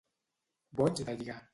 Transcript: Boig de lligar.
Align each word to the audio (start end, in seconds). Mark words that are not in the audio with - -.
Boig 0.81 1.03
de 1.05 1.17
lligar. 1.21 1.41